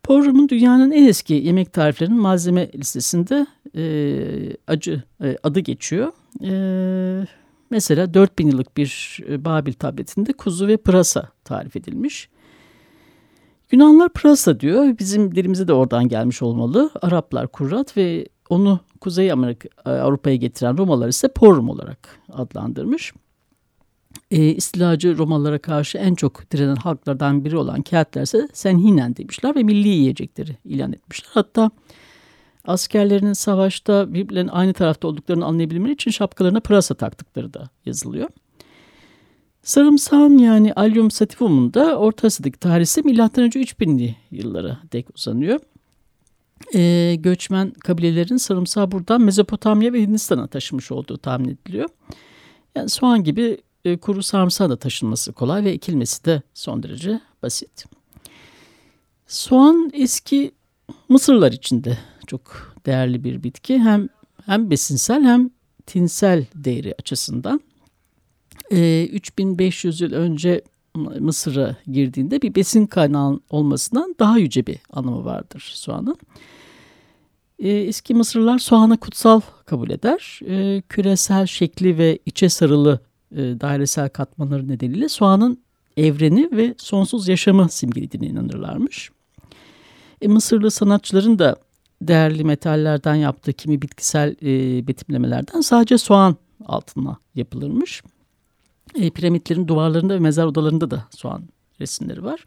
Porrum'un 0.04 0.50
dünyanın 0.50 0.92
en 0.92 1.08
eski 1.08 1.34
yemek 1.34 1.74
tariflerinin 1.74 2.20
malzeme 2.20 2.72
listesinde 2.76 3.48
e, 3.76 4.58
acı 4.68 5.04
e, 5.24 5.38
adı 5.44 5.60
geçiyor. 5.60 6.12
E, 6.44 7.28
mesela 7.70 8.14
4000 8.14 8.48
yıllık 8.48 8.78
bir 8.78 9.20
e, 9.30 9.46
Babil 9.46 9.74
tabletinde 9.74 10.34
kuzu 10.34 10.68
ve 10.68 10.78
pırasa 10.78 11.30
tarif 11.44 11.76
edilmiş. 11.76 12.30
Yunanlar 13.72 14.10
pırasa 14.10 14.60
diyor. 14.60 15.00
Bizim 15.00 15.36
dilimize 15.36 15.68
de 15.68 15.74
oradan 15.74 16.08
gelmiş 16.08 16.42
olmalı. 16.42 16.92
Araplar 17.02 17.48
kurrat 17.48 17.98
ve 17.98 18.28
onu 18.50 18.80
Kuzey 19.02 19.32
Amerika 19.32 19.70
e, 19.86 19.90
Avrupa'ya 19.90 20.36
getiren 20.36 20.78
Romalılar 20.78 21.08
ise 21.08 21.28
porrum 21.28 21.70
olarak 21.70 22.20
adlandırmış. 22.34 23.14
E, 24.32 24.46
istilacı 24.46 25.18
Romalılara 25.18 25.60
karşı 25.60 25.98
en 25.98 26.16
çok 26.16 26.52
direnen 26.52 26.76
halklardan 26.76 27.46
biri 27.46 27.58
olan 27.58 27.82
Keltler 27.82 28.22
ise 28.22 28.48
Senhinen 28.54 29.16
demişler 29.16 29.56
ve 29.56 29.64
milli 29.64 29.88
yiyecekleri 29.88 30.58
ilan 30.66 30.94
etmişler. 30.94 31.30
Hatta 31.34 31.72
askerlerinin 32.66 33.34
savaşta 33.34 34.14
birbirlerinin 34.14 34.52
aynı 34.52 34.74
tarafta 34.74 35.08
olduklarını 35.08 35.46
anlayabilmeleri 35.46 35.94
için 35.94 36.12
şapkalarına 36.12 36.60
pırasa 36.60 36.96
taktıkları 36.96 37.54
da 37.54 37.70
yazılıyor. 37.86 38.30
Sarımsağın 39.68 40.38
yani 40.38 40.74
Allium 40.74 41.12
sativum'un 41.12 41.74
da 41.74 41.98
Orta 41.98 42.28
Asya'daki 42.28 43.02
milattan 43.02 43.44
önce 43.44 43.62
3000'li 43.62 44.16
yıllara 44.32 44.80
dek 44.92 45.08
uzanıyor. 45.16 45.60
Ee, 46.76 47.16
göçmen 47.20 47.72
kabilelerin 47.72 48.38
sarımsağı 48.38 48.92
buradan 48.92 49.22
Mezopotamya 49.22 49.94
ve 49.94 50.02
Hindistan'a 50.02 50.48
taşımış 50.48 50.92
olduğu 50.92 51.18
tahmin 51.18 51.50
ediliyor. 51.50 51.90
Yani 52.76 52.90
soğan 52.90 53.24
gibi 53.24 53.58
e, 53.86 53.98
kuru 53.98 54.24
sarımsağı 54.24 54.70
da 54.70 54.76
taşınması 54.76 55.34
kolay 55.34 55.64
ve 55.64 55.72
ekilmesi 55.72 56.26
de 56.26 56.42
son 56.54 56.84
derece 56.84 57.22
basit. 57.44 57.86
Soğan 59.28 59.92
eski 59.94 60.52
Mısırlar 61.10 61.52
içinde 61.52 61.98
çok 62.28 62.74
değerli 62.86 63.24
bir 63.24 63.44
bitki. 63.44 63.80
Hem 63.80 64.08
hem 64.46 64.70
besinsel 64.70 65.24
hem 65.24 65.50
tinsel 65.86 66.46
değeri 66.56 66.96
açısından 67.00 67.62
e, 68.72 68.78
ee, 68.78 69.08
3500 69.08 70.02
yıl 70.02 70.14
önce 70.14 70.62
Mısır'a 71.20 71.76
girdiğinde 71.88 72.42
bir 72.42 72.56
besin 72.56 72.86
kaynağı 72.86 73.40
olmasından 73.50 74.16
daha 74.20 74.38
yüce 74.38 74.68
bir 74.68 74.78
anlamı 74.90 75.26
vardır 75.26 75.72
soğanın. 75.74 76.18
E, 77.60 77.70
eski 77.70 78.14
Mısırlılar 78.14 78.60
soğanı 78.60 78.98
kutsal 78.98 79.42
kabul 79.66 79.90
eder. 79.90 80.40
E, 80.48 80.82
küresel 80.82 81.46
şekli 81.46 81.98
ve 81.98 82.20
içe 82.26 82.50
sarılı 82.50 83.00
e, 83.32 83.38
dairesel 83.38 84.10
katmanları 84.10 84.68
nedeniyle 84.68 85.10
soğanın 85.10 85.60
evreni 85.98 86.50
ve 86.52 86.76
sonsuz 86.78 87.28
yaşamı 87.28 87.70
simgelediğine 87.70 88.28
inanırlarmış. 88.28 89.10
E, 90.22 90.28
Mısırlı 90.28 90.72
sanatçıların 90.72 91.40
da 91.40 91.56
değerli 92.02 92.44
metallerden 92.44 93.16
yaptığı 93.16 93.54
kimi 93.54 93.82
bitkisel 93.82 94.36
e, 94.42 94.88
betimlemelerden 94.88 95.62
sadece 95.62 95.98
soğan 95.98 96.36
altına 96.66 97.18
yapılırmış. 97.36 98.04
E, 98.96 99.10
piramitlerin 99.10 99.68
duvarlarında 99.68 100.14
ve 100.14 100.20
mezar 100.20 100.46
odalarında 100.46 100.92
da 100.92 101.08
soğan 101.10 101.44
resimleri 101.80 102.24
var. 102.24 102.46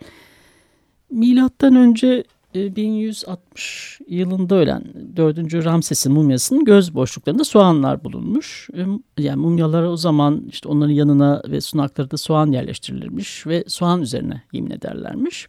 Milattan 1.11 1.77
önce 1.77 2.25
1160 2.55 3.99
e, 4.01 4.15
yılında 4.15 4.55
ölen 4.55 4.85
4. 5.17 5.65
Ramses'in 5.65 6.13
mumyasının 6.13 6.65
göz 6.65 6.95
boşluklarında 6.95 7.45
soğanlar 7.45 8.05
bulunmuş. 8.05 8.69
E, 8.75 8.85
yani 9.23 9.41
mumyalara 9.41 9.91
o 9.91 9.97
zaman 9.97 10.45
işte 10.49 10.69
onların 10.69 10.93
yanına 10.93 11.43
ve 11.49 11.61
sunakları 11.61 12.11
da 12.11 12.17
soğan 12.17 12.53
yerleştirilirmiş 12.53 13.47
ve 13.47 13.65
soğan 13.67 14.03
üzerine 14.03 14.43
yemin 14.53 14.71
ederlermiş. 14.71 15.49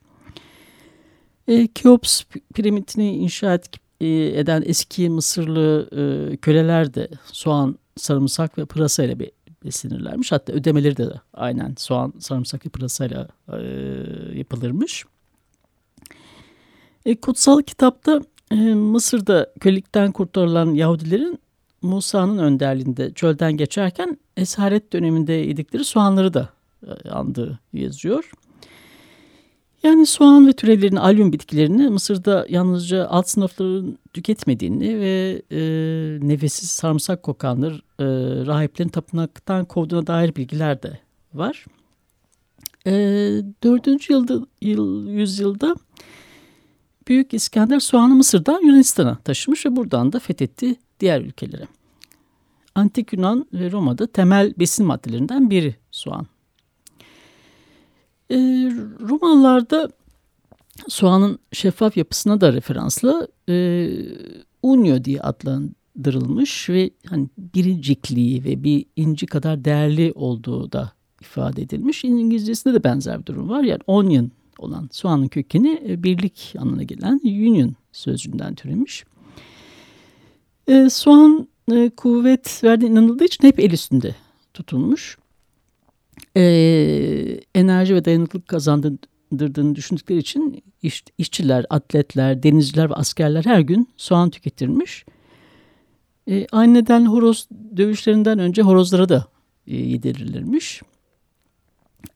E, 1.48 1.68
Keops 1.68 2.24
piramitini 2.54 3.16
inşa 3.16 3.54
et, 3.54 3.70
e, 4.02 4.08
eden 4.40 4.64
eski 4.66 5.10
Mısırlı 5.10 5.90
e, 5.92 6.38
köleler 6.38 6.94
de 6.94 7.10
soğan, 7.32 7.76
sarımsak 7.98 8.58
ve 8.58 8.66
pırasa 8.66 9.04
ile 9.04 9.20
bir 9.20 9.32
besinirlermiş. 9.66 10.32
Hatta 10.32 10.54
ödemeleri 10.54 10.98
de 10.98 11.10
aynen 11.34 11.76
soğan, 11.78 12.14
sarımsak 12.20 12.66
ve 12.66 12.70
pırasayla 12.70 13.28
e, 13.54 13.60
yapılırmış. 14.38 15.06
E, 17.06 17.16
kutsal 17.16 17.62
kitapta 17.62 18.22
e, 18.52 18.56
Mısır'da 18.74 19.54
kölelikten 19.60 20.12
kurtarılan 20.12 20.74
Yahudilerin 20.74 21.40
Musa'nın 21.82 22.38
önderliğinde 22.38 23.14
çölden 23.14 23.58
geçerken 23.58 24.18
esaret 24.38 24.94
döneminde 24.94 25.34
yedikleri 25.34 25.84
soğanları 25.84 26.34
da 26.34 26.50
e, 26.88 27.10
andığı 27.10 27.60
yazıyor. 27.74 28.32
Yani 29.84 30.06
soğan 30.06 30.48
ve 30.48 30.54
türevlerin 30.54 30.96
alyum 30.96 31.34
bitkilerini 31.34 31.90
Mısır'da 31.90 32.46
yalnızca 32.50 33.08
alt 33.08 33.30
sınıfların 33.30 33.98
tüketmediğini 34.14 35.00
ve 35.00 35.42
e, 35.52 35.60
nefessiz 36.28 36.70
sarımsak 36.72 37.24
kokanlar 37.24 37.74
e, 38.00 38.06
rahiplerin 38.46 38.90
tapınaktan 38.90 39.66
kovduğuna 39.66 40.08
dair 40.08 40.36
bilgiler 40.36 40.84
de 40.84 41.00
var. 41.34 41.66
E, 42.88 42.92
4. 43.64 44.10
yılda, 44.10 44.46
yıl, 44.62 45.08
yüzyılda 45.08 45.76
Büyük 47.08 47.34
İskender 47.34 47.80
soğanı 47.80 48.16
Mısır'dan 48.16 48.62
Yunanistan'a 48.62 49.16
taşımış 49.16 49.66
ve 49.66 49.76
buradan 49.76 50.14
da 50.14 50.20
fethetti 50.20 50.76
diğer 51.00 51.22
ülkelere. 51.22 51.68
Antik 52.76 53.14
Yunan 53.14 53.46
ve 53.54 53.72
Roma'da 53.72 54.08
temel 54.08 54.54
besin 54.60 54.86
maddelerinden 54.86 55.50
biri 55.50 55.76
soğan. 55.92 56.28
E, 58.32 58.38
Romalılarda 59.10 59.90
soğanın 60.88 61.40
şeffaf 61.52 61.98
yapısına 61.98 62.42
da 62.42 62.54
referanslı 62.54 63.28
e, 63.50 63.88
unio 64.64 65.04
diye 65.04 65.22
adlandırılmış 65.22 66.70
ve 66.70 66.90
hani 67.08 67.30
biricikliği 67.38 68.44
ve 68.44 68.64
bir 68.64 68.86
inci 68.96 69.26
kadar 69.26 69.66
değerli 69.66 70.12
olduğu 70.16 70.72
da 70.72 70.92
ifade 71.22 71.62
edilmiş. 71.62 72.04
İngilizcesinde 72.04 72.74
de 72.74 72.84
benzer 72.84 73.20
bir 73.20 73.26
durum 73.26 73.50
var. 73.50 73.64
Yani 73.64 73.82
onion 73.88 74.32
olan 74.60 74.90
soğanın 74.92 75.28
kökeni 75.28 75.82
e, 75.88 76.04
birlik 76.04 76.54
anlamına 76.58 76.84
gelen 76.84 77.20
union 77.24 77.76
sözcüğünden 77.92 78.56
türemiş. 78.56 79.04
E, 80.68 80.90
soğan 80.90 81.48
e, 81.72 81.90
kuvvet 81.90 82.64
verdiğine 82.64 82.94
inanıldığı 82.94 83.24
için 83.24 83.48
hep 83.48 83.60
el 83.60 83.72
üstünde 83.72 84.16
tutulmuş 84.54 85.18
e, 86.38 86.42
enerji 87.56 87.96
ve 87.96 88.06
dayanıklılık 88.06 88.48
kazandırdığını 88.48 89.76
düşündükleri 89.76 90.20
için 90.20 90.64
iş, 90.82 91.04
işçiler, 91.18 91.66
atletler, 91.70 92.44
denizciler 92.44 92.90
ve 92.90 92.94
askerler 92.94 93.46
her 93.46 93.60
gün 93.60 93.90
soğan 93.98 94.30
tüketirmiş. 94.30 95.06
E, 96.28 96.48
aynı 96.52 96.74
nedenle 96.74 97.08
horoz 97.08 97.48
dövüşlerinden 97.78 98.40
önce 98.40 98.62
horozlara 98.62 99.10
da 99.10 99.26
e, 99.68 99.76
yedirilirmiş. 99.76 100.82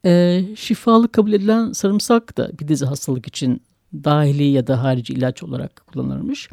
E, 0.06 0.42
şifalı 0.56 1.12
kabul 1.12 1.34
edilen 1.34 1.72
sarımsak 1.72 2.38
da 2.38 2.52
bir 2.60 2.68
dizi 2.68 2.86
hastalık 2.86 3.28
için 3.28 3.62
dahili 3.94 4.44
ya 4.44 4.68
da 4.68 4.84
harici 4.84 5.14
ilaç 5.14 5.44
olarak 5.44 5.84
kullanılmış. 5.88 6.50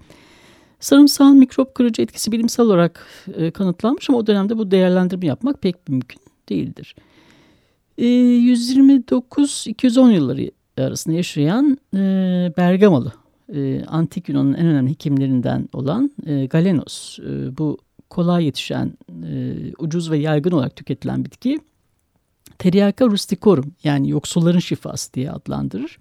Sarımsağın 0.81 1.39
mikrop 1.39 1.75
kırıcı 1.75 2.03
etkisi 2.03 2.33
bilimsel 2.33 2.67
olarak 2.67 3.07
e, 3.37 3.51
kanıtlanmış 3.51 4.11
ama 4.11 4.19
o 4.19 4.27
dönemde 4.27 4.59
bu 4.59 4.71
değerlendirme 4.71 5.27
yapmak 5.27 5.63
pek 5.63 5.89
mümkün 5.89 6.21
değildir. 6.49 6.97
E, 7.99 8.05
129-210 8.05 10.13
yılları 10.13 10.51
arasında 10.79 11.17
yaşayan 11.17 11.79
e, 11.95 11.99
Bergamalı 12.57 13.13
e, 13.55 13.85
antik 13.85 14.29
Yunan'ın 14.29 14.55
en 14.55 14.67
önemli 14.67 14.91
hekimlerinden 14.91 15.69
olan 15.73 16.11
e, 16.27 16.47
Galenos. 16.47 17.19
Bu 17.59 17.79
kolay 18.11 18.45
yetişen, 18.45 18.93
ucuz 19.79 20.11
ve 20.11 20.19
yaygın 20.19 20.51
olarak 20.51 20.77
tüketilen 20.77 21.25
bitki 21.25 21.59
Teriaka 22.59 23.07
rusticorum 23.07 23.75
yani 23.85 24.11
yoksulların 24.11 24.59
şifası 24.59 25.13
diye 25.13 25.31
adlandırır. 25.31 25.99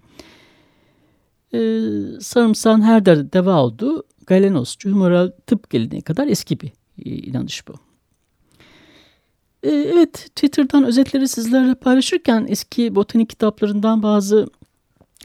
Sarımsağın 2.20 2.82
her 2.82 3.06
derde 3.06 3.32
deva 3.32 3.62
olduğu 3.62 4.04
Galenosçu 4.26 4.90
humoral 4.90 5.30
tıp 5.46 5.70
geleneği 5.70 6.02
kadar 6.02 6.26
eski 6.26 6.60
bir 6.60 6.72
inanış 7.04 7.68
bu. 7.68 7.91
E, 9.62 9.70
evet 9.70 10.12
Twitter'dan 10.12 10.84
özetleri 10.84 11.28
sizlerle 11.28 11.74
paylaşırken 11.74 12.46
eski 12.48 12.94
botanik 12.94 13.28
kitaplarından 13.28 14.02
bazı 14.02 14.46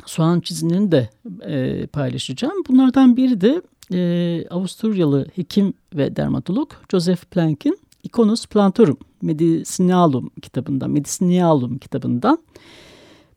soğan 0.05 0.39
çizimlerini 0.39 0.91
de 0.91 1.09
e, 1.41 1.87
paylaşacağım. 1.87 2.63
Bunlardan 2.69 3.17
biri 3.17 3.41
de 3.41 3.61
e, 3.93 4.47
Avusturyalı 4.49 5.27
hekim 5.35 5.73
ve 5.93 6.15
dermatolog 6.15 6.71
Joseph 6.91 7.23
Plank'in 7.25 7.77
Iconus 8.03 8.45
Plantorum 8.47 8.97
Medicinalum 9.21 10.31
kitabından, 10.41 10.91
Medicinalum 10.91 11.77
kitabından 11.77 12.37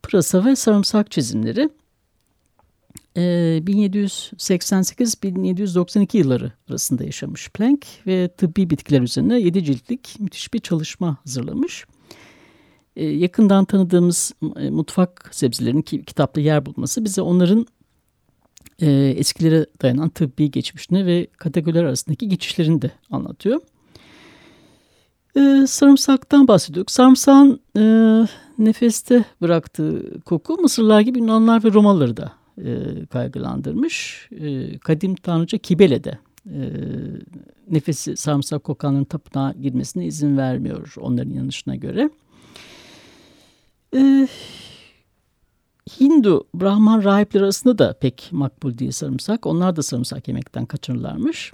pırasa 0.03 0.45
ve 0.45 0.57
sarımsak 0.57 1.11
çizimleri. 1.11 1.71
E, 3.17 3.21
1788-1792 3.67 6.17
yılları 6.17 6.53
arasında 6.69 7.05
yaşamış 7.05 7.51
Planck 7.51 7.87
ve 8.07 8.29
tıbbi 8.29 8.71
bitkiler 8.71 9.01
üzerine 9.01 9.41
7 9.41 9.65
ciltlik 9.65 10.17
müthiş 10.21 10.55
bir 10.55 10.59
çalışma 10.59 11.17
hazırlamış. 11.25 11.85
E, 12.97 13.07
yakından 13.07 13.65
tanıdığımız 13.65 14.33
e, 14.57 14.71
mutfak 14.71 15.29
sebzelerinin 15.33 15.83
ki, 15.83 16.05
kitapta 16.05 16.41
yer 16.41 16.67
bulması 16.67 17.05
bize 17.05 17.23
onların 17.23 17.67
e, 18.81 18.91
eskilere 19.17 19.67
dayanan 19.83 20.09
tıbbi 20.09 20.51
geçmişini 20.51 21.07
ve 21.07 21.27
kategoriler 21.37 21.85
arasındaki 21.85 22.29
geçişlerini 22.29 22.83
de 22.83 22.91
anlatıyor. 23.11 23.61
E, 25.37 25.67
sarımsaktan 25.67 26.49
bahsediyorduk. 26.49 26.91
Sarımsağın 26.91 27.61
e, 27.77 27.83
nefeste 28.59 29.25
bıraktığı 29.43 30.21
koku 30.21 30.55
Mısırlar 30.55 31.01
gibi 31.01 31.19
Yunanlar 31.19 31.65
ve 31.65 31.73
Romalıları 31.73 32.17
da 32.17 32.40
e, 32.59 33.07
kaygılandırmış. 33.07 34.29
E, 34.41 34.79
kadim 34.79 35.15
tanrıça 35.15 35.59
Kibele 35.59 36.05
de 36.05 36.19
e, 36.47 36.61
nefesi 37.71 38.17
sarımsak 38.17 38.65
kokanların 38.65 39.05
tapınağa 39.05 39.55
girmesine 39.61 40.07
izin 40.07 40.37
vermiyor 40.37 40.95
onların 41.01 41.31
yanışına 41.31 41.77
göre. 41.77 42.11
E, 43.97 44.29
Hindu 46.01 46.47
Brahman 46.55 47.05
rahipleri 47.05 47.45
arasında 47.45 47.79
da 47.79 47.93
pek 47.93 48.29
makbul 48.33 48.79
değil 48.79 48.91
sarımsak. 48.91 49.47
Onlar 49.47 49.77
da 49.77 49.83
sarımsak 49.83 50.29
yemekten 50.29 50.67
kaçınırlarmış. 50.67 51.53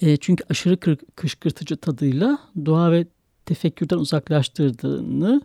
E, 0.00 0.16
çünkü 0.16 0.44
aşırı 0.50 0.76
kır, 0.76 0.98
kışkırtıcı 1.16 1.76
tadıyla 1.76 2.38
doğa 2.66 2.92
ve 2.92 3.06
tefekkürden 3.46 3.96
uzaklaştırdığını 3.96 5.42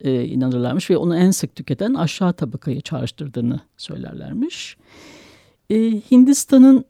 e, 0.00 0.24
inanırlarmış 0.24 0.90
ve 0.90 0.96
onu 0.96 1.16
en 1.16 1.30
sık 1.30 1.54
tüketen 1.56 1.94
aşağı 1.94 2.32
tabakayı 2.32 2.80
çağrıştırdığını 2.80 3.60
söylerlermiş. 3.76 4.76
E, 5.70 5.76
Hindistan'ın 6.10 6.84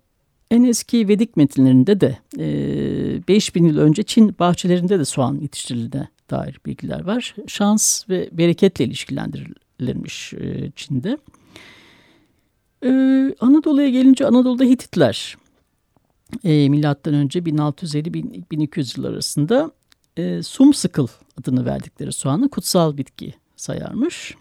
en 0.51 0.65
eski 0.65 1.09
Vedik 1.09 1.37
metinlerinde 1.37 2.01
de 2.01 2.19
e, 2.39 3.29
5000 3.29 3.65
yıl 3.65 3.79
önce 3.79 4.03
Çin 4.03 4.39
bahçelerinde 4.39 4.99
de 4.99 5.05
soğan 5.05 5.39
yetiştirildiğine 5.41 6.09
dair 6.31 6.61
bilgiler 6.67 7.05
var. 7.05 7.35
Şans 7.47 8.09
ve 8.09 8.29
bereketle 8.33 8.85
ilişkilendirilmiş 8.85 10.35
e, 10.35 10.71
Çin'de. 10.77 11.19
E, 12.85 12.91
Anadolu'ya 13.41 13.89
gelince 13.89 14.27
Anadolu'da 14.27 14.65
Hititler 14.65 15.37
e, 16.45 16.69
milattan 16.69 17.15
önce 17.15 17.39
1650-1200 17.39 18.99
yıl 18.99 19.05
arasında 19.05 19.71
e, 20.17 20.43
sumsıkıl 20.43 21.07
adını 21.41 21.67
verdikleri 21.67 22.13
soğanı 22.13 22.49
kutsal 22.49 22.97
bitki 22.97 23.35
sayarmış. 23.57 24.35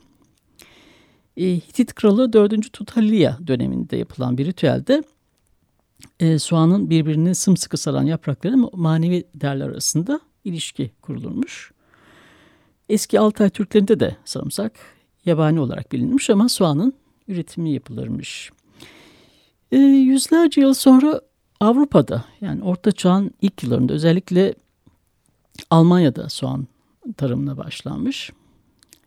E, 1.38 1.46
Hitit 1.46 1.94
kralı 1.94 2.34
4. 2.34 2.74
Tutaliya 2.74 3.38
döneminde 3.48 3.98
yapılan 3.98 4.38
bir 4.38 4.46
ritüelde 4.46 5.04
e, 6.20 6.40
soğanın 6.40 6.90
birbirini 6.90 7.36
sımsıkı 7.36 7.78
saran 7.78 8.04
yaprakları 8.04 8.58
manevi 8.58 9.24
değerler 9.36 9.70
arasında 9.70 10.20
ilişki 10.44 10.92
kurulurmuş. 11.02 11.72
Eski 12.90 13.20
Altay 13.20 13.50
Türklerinde 13.50 14.00
de 14.00 14.18
sarımsak 14.26 14.80
yabani 15.26 15.60
olarak 15.60 15.92
bilinmiş 15.92 16.30
ama 16.30 16.50
soğanın 16.50 16.94
üretimi 17.28 17.72
yapılırmış. 17.72 18.52
E, 19.72 19.78
yüzlerce 19.78 20.62
yıl 20.62 20.74
sonra 20.74 21.22
Avrupa'da 21.60 22.26
yani 22.42 22.64
Orta 22.64 22.92
Çağ'ın 22.92 23.32
ilk 23.42 23.64
yıllarında 23.64 23.94
özellikle 23.94 24.54
Almanya'da 25.70 26.30
soğan 26.30 26.68
tarımına 27.18 27.58
başlanmış. 27.58 28.32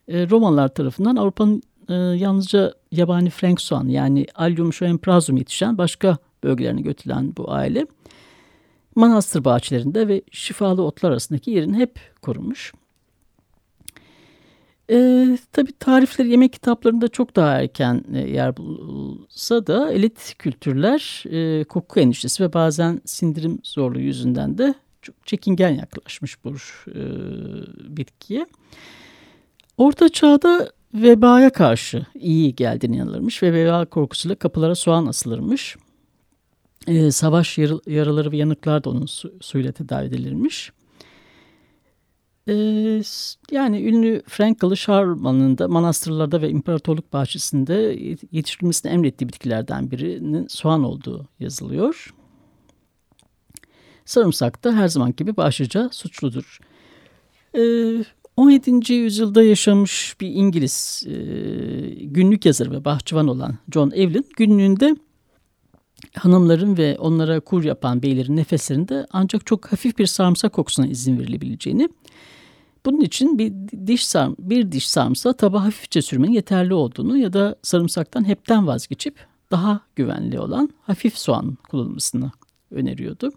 E, 0.09 0.31
Romalılar 0.31 0.69
tarafından 0.69 1.17
Avrupa'nın 1.17 1.63
e, 1.89 1.95
yalnızca 1.95 2.75
yabani 2.93 3.31
Frank 3.31 3.61
soğan 3.61 3.89
yani 3.89 4.27
Allium 4.35 4.73
schoenprazum 4.73 5.37
yetişen 5.37 5.79
başka 5.79 6.19
bölgelerine 6.45 6.81
götürülen 6.81 7.37
bu 7.37 7.53
aile 7.53 7.87
manastır 8.95 9.45
bahçelerinde 9.45 10.09
ve 10.09 10.23
şifalı 10.31 10.83
otlar 10.83 11.11
arasındaki 11.11 11.51
yerini 11.51 11.77
hep 11.77 12.01
korumuş. 12.23 12.73
E, 14.91 15.27
tabii 15.53 15.73
tarifleri 15.73 16.31
yemek 16.31 16.53
kitaplarında 16.53 17.09
çok 17.09 17.37
daha 17.37 17.61
erken 17.61 18.05
e, 18.15 18.19
yer 18.19 18.57
bulsa 18.57 19.67
da 19.67 19.93
elit 19.93 20.35
kültürler 20.39 21.25
e, 21.31 21.65
koku 21.65 22.01
endişesi 22.01 22.45
ve 22.45 22.53
bazen 22.53 23.01
sindirim 23.05 23.59
zorluğu 23.63 24.01
yüzünden 24.01 24.59
de 24.59 24.75
çok 25.07 25.27
çekingen 25.27 25.71
yaklaşmış 25.71 26.45
bu 26.45 26.51
e, 26.89 27.01
bitkiye. 27.97 28.47
Orta 29.77 30.09
çağda 30.09 30.73
vebaya 30.95 31.51
karşı 31.51 32.07
iyi 32.15 32.55
geldiğini 32.55 32.97
inanılırmış 32.97 33.43
ve 33.43 33.53
veba 33.53 33.85
korkusuyla 33.85 34.35
kapılara 34.35 34.75
soğan 34.75 35.07
asılırmış. 35.07 35.77
E, 36.87 37.11
savaş 37.11 37.59
yar 37.59 37.71
yaraları 37.87 38.33
ve 38.33 38.37
yanıklar 38.37 38.85
da 38.85 38.91
onun 38.91 39.07
su 39.07 39.35
suyla 39.41 39.73
tedavi 39.73 40.07
edilirmiş. 40.07 40.73
E, 42.49 42.55
yani 43.51 43.89
ünlü 43.89 44.23
Frankalı 44.27 44.77
Şarman'ın 44.77 45.59
da 45.59 45.69
manastırlarda 45.69 46.43
ve 46.43 46.51
imparatorluk 46.51 47.13
bahçesinde 47.13 47.75
yetiştirilmesini 48.33 48.93
emrettiği 48.93 49.29
bitkilerden 49.29 49.91
birinin 49.91 50.47
soğan 50.49 50.85
olduğu 50.85 51.29
yazılıyor. 51.41 52.15
Sarımsak 54.07 54.65
da 54.65 54.73
her 54.73 54.89
zaman 54.89 55.15
gibi 55.17 55.37
başlıca 55.37 55.89
suçludur. 55.93 56.59
E, 57.55 57.63
17. 58.37 58.95
yüzyılda 58.95 59.43
yaşamış 59.43 60.17
bir 60.21 60.29
İngiliz 60.29 61.05
e, 61.07 61.15
günlük 62.05 62.47
yazarı 62.47 62.71
ve 62.71 62.85
bahçıvan 62.85 63.29
olan 63.29 63.59
John 63.73 63.91
Evelyn 63.91 64.27
günlüğünde 64.37 64.97
hanımların 66.15 66.77
ve 66.77 66.99
onlara 66.99 67.41
kur 67.41 67.65
yapan 67.65 68.03
beylerin 68.03 68.37
nefeslerinde 68.37 69.07
ancak 69.11 69.47
çok 69.47 69.73
hafif 69.73 69.99
bir 69.99 70.07
sarımsak 70.07 70.53
kokusuna 70.53 70.87
izin 70.87 71.19
verilebileceğini, 71.19 71.89
bunun 72.87 73.01
için 73.01 73.39
bir 73.39 73.53
diş 73.87 74.07
sarm 74.07 74.35
bir 74.39 74.73
diş 74.73 74.89
sarımsağı 74.89 75.37
tabağa 75.37 75.65
hafifçe 75.65 76.03
sürmenin 76.03 76.33
yeterli 76.33 76.75
olduğunu 76.75 77.19
ya 77.19 77.33
da 77.33 77.57
sarımsaktan 77.63 78.29
hepten 78.29 78.67
vazgeçip 78.67 79.27
daha 79.51 79.81
güvenli 79.97 80.41
olan 80.41 80.71
hafif 80.83 81.19
soğan 81.19 81.59
kullanılmasını 81.71 82.31
öneriyordu. 82.71 83.31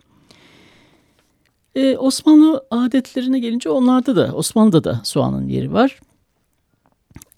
Ee, 1.80 1.98
Osmanlı 1.98 2.66
adetlerine 2.72 3.40
gelince 3.40 3.70
onlarda 3.70 4.16
da 4.16 4.34
Osmanlı'da 4.34 4.84
da 4.84 5.02
soğanın 5.04 5.48
yeri 5.48 5.74
var. 5.74 6.00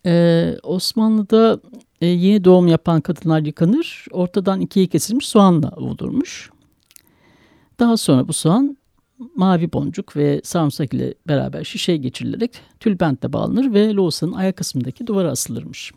Ee, 0.05 0.57
Osmanlı'da 0.63 1.59
e, 2.01 2.05
yeni 2.05 2.43
doğum 2.43 2.67
yapan 2.67 3.01
kadınlar 3.01 3.41
yıkanır, 3.41 4.05
ortadan 4.11 4.61
ikiye 4.61 4.87
kesilmiş 4.87 5.27
soğanla 5.27 5.69
ovulurmuş. 5.69 6.51
Daha 7.79 7.97
sonra 7.97 8.27
bu 8.27 8.33
soğan 8.33 8.77
mavi 9.35 9.73
boncuk 9.73 10.15
ve 10.15 10.41
sarımsak 10.43 10.93
ile 10.93 11.13
beraber 11.27 11.63
şişeye 11.63 11.97
geçirilerek 11.97 12.51
tülbentle 12.79 13.33
bağlanır 13.33 13.73
ve 13.73 13.93
loğusanın 13.93 14.33
ayak 14.33 14.55
kısmındaki 14.57 15.07
duvara 15.07 15.31
asılırmış. 15.31 15.91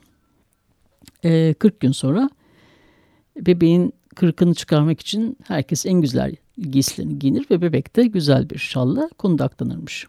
Ee, 1.25 1.55
40 1.59 1.81
gün 1.81 1.93
sonra 1.93 2.31
bebeğin 3.37 3.93
kırkını 4.15 4.55
çıkarmak 4.55 5.01
için 5.01 5.37
herkes 5.49 5.87
en 5.87 6.01
güzel 6.01 6.37
giysilerini 6.59 7.19
giyinir 7.19 7.47
ve 7.51 7.62
bebek 7.62 7.97
de 7.97 8.07
güzel 8.07 8.51
bir 8.51 8.59
şalla 8.59 9.09
kundaklanırmış. 9.19 10.07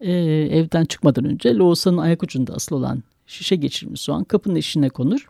Ee, 0.00 0.12
evden 0.50 0.84
çıkmadan 0.84 1.24
önce 1.24 1.54
loğusanın 1.54 1.98
ayak 1.98 2.22
ucunda 2.22 2.54
asılı 2.54 2.78
olan 2.78 3.02
şişe 3.26 3.56
geçirilmiş 3.56 4.00
soğan 4.00 4.24
kapının 4.24 4.54
eşine 4.54 4.88
konur. 4.88 5.28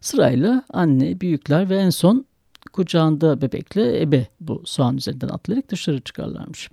Sırayla 0.00 0.62
anne, 0.70 1.20
büyükler 1.20 1.70
ve 1.70 1.76
en 1.76 1.90
son 1.90 2.24
kucağında 2.72 3.40
bebekle 3.42 4.02
ebe 4.02 4.26
bu 4.40 4.62
soğan 4.64 4.96
üzerinden 4.96 5.28
atlayarak 5.28 5.70
dışarı 5.70 6.00
çıkarlarmış. 6.00 6.70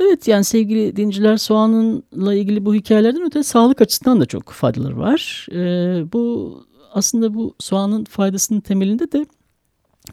Evet 0.00 0.28
yani 0.28 0.44
sevgili 0.44 0.96
dinciler 0.96 1.36
soğanınla 1.36 2.34
ilgili 2.34 2.64
bu 2.64 2.74
hikayelerden 2.74 3.22
öte 3.22 3.42
sağlık 3.42 3.80
açısından 3.80 4.20
da 4.20 4.26
çok 4.26 4.50
faydaları 4.50 4.98
var. 4.98 5.46
Ee, 5.52 6.12
bu 6.12 6.54
aslında 6.92 7.34
bu 7.34 7.54
soğanın 7.58 8.04
faydasının 8.04 8.60
temelinde 8.60 9.12
de 9.12 9.26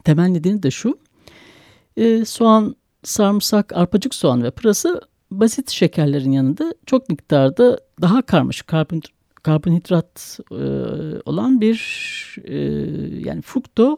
temel 0.03 0.27
nedeni 0.27 0.63
de 0.63 0.71
şu. 0.71 0.97
Ee, 1.97 2.25
soğan, 2.25 2.75
sarımsak, 3.03 3.73
arpacık 3.73 4.15
soğan 4.15 4.43
ve 4.43 4.51
pırasa 4.51 5.01
basit 5.31 5.69
şekerlerin 5.69 6.31
yanında 6.31 6.73
çok 6.85 7.09
miktarda 7.09 7.79
daha 8.01 8.21
karmaşık 8.21 8.67
karbon, 8.67 9.01
karbonhidrat 9.43 10.39
e, 10.51 10.55
olan 11.25 11.61
bir 11.61 11.77
e, 12.43 12.55
yani 13.25 13.41
frukto 13.41 13.97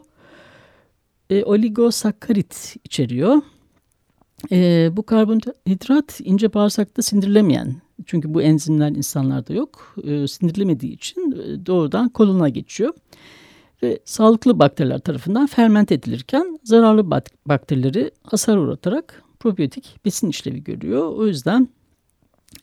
e, 1.30 1.44
oligosakkarit 1.44 2.76
içeriyor. 2.84 3.42
E, 4.52 4.88
bu 4.92 5.02
karbonhidrat 5.02 6.20
ince 6.24 6.54
bağırsakta 6.54 7.02
sindirilemeyen 7.02 7.76
çünkü 8.06 8.34
bu 8.34 8.42
enzimler 8.42 8.90
insanlarda 8.90 9.54
yok. 9.54 9.94
E, 10.04 10.28
sindirilemediği 10.28 10.92
için 10.92 11.32
e, 11.32 11.66
doğrudan 11.66 12.08
koluna 12.08 12.48
geçiyor. 12.48 12.94
Ve 13.82 13.98
sağlıklı 14.04 14.58
bakteriler 14.58 14.98
tarafından 14.98 15.46
ferment 15.46 15.92
edilirken 15.92 16.58
zararlı 16.64 17.10
bakterileri 17.46 18.10
hasar 18.22 18.56
uğratarak 18.56 19.22
probiyotik 19.40 19.96
besin 20.04 20.28
işlevi 20.28 20.64
görüyor. 20.64 21.12
O 21.12 21.26
yüzden 21.26 21.68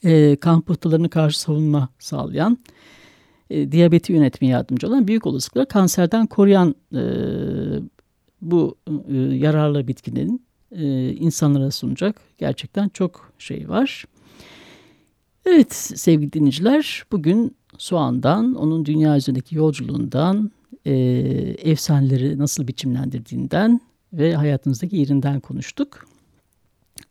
e, 0.03 0.35
kan 0.35 0.61
pıhtılarına 0.61 1.09
karşı 1.09 1.39
savunma 1.39 1.89
sağlayan, 1.99 2.57
e, 3.49 3.71
diyabeti 3.71 4.13
yönetmeye 4.13 4.51
yardımcı 4.51 4.87
olan 4.87 5.07
büyük 5.07 5.25
olasılıkla 5.25 5.65
kanserden 5.65 6.27
koruyan 6.27 6.75
e, 6.93 7.01
bu 8.41 8.75
e, 9.09 9.15
yararlı 9.17 9.87
bitkinin 9.87 10.45
e, 10.71 11.13
insanlara 11.13 11.71
sunacak 11.71 12.21
gerçekten 12.37 12.89
çok 12.89 13.31
şey 13.39 13.69
var. 13.69 14.05
Evet 15.45 15.75
sevgili 15.75 16.33
dinleyiciler 16.33 17.03
bugün 17.11 17.55
soğandan, 17.77 18.55
onun 18.55 18.85
dünya 18.85 19.17
üzerindeki 19.17 19.55
yolculuğundan, 19.55 20.51
e, 20.87 20.91
efsaneleri 21.71 22.37
nasıl 22.37 22.67
biçimlendirdiğinden 22.67 23.81
ve 24.13 24.35
hayatınızdaki 24.35 24.97
yerinden 24.97 25.39
konuştuk. 25.39 26.07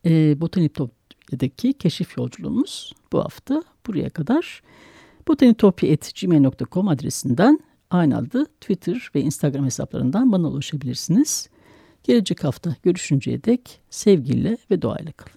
E, 0.05 0.41
Botanitopya'daki 0.41 1.73
keşif 1.73 2.17
yolculuğumuz 2.17 2.93
bu 3.13 3.19
hafta 3.19 3.63
buraya 3.87 4.11
kadar. 4.11 4.63
botanitopya.gmail.com 5.29 6.89
adresinden 6.89 7.61
aynı 7.91 8.17
adı 8.17 8.45
Twitter 8.45 9.11
ve 9.15 9.21
Instagram 9.21 9.65
hesaplarından 9.65 10.33
bana 10.33 10.49
ulaşabilirsiniz. 10.49 11.49
Gelecek 12.05 12.45
hafta 12.45 12.77
görüşünceye 12.83 13.45
dek 13.45 13.81
sevgiyle 13.91 14.57
ve 14.71 14.83
doğayla 14.83 15.13
kalın. 15.13 15.37